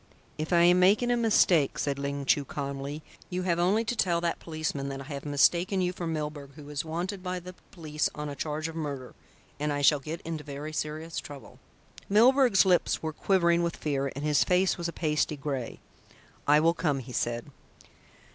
[0.39, 4.19] "If I am making a mistake," said Ling Chu calmly, "you have only to tell
[4.19, 8.09] that policeman that I have mistaken you for Milburgh, who is wanted by the police
[8.15, 9.13] on a charge of murder,
[9.59, 11.59] and I shall get into very serious trouble."
[12.09, 15.79] Milburgh's lips were quivering with fear and his face was a pasty grey.
[16.47, 17.51] "I will come," he said.